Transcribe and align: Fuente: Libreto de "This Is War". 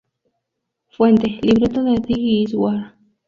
Fuente: 0.89 1.37
Libreto 1.43 1.83
de 1.83 1.99
"This 1.99 2.17
Is 2.49 2.53
War". 2.55 2.97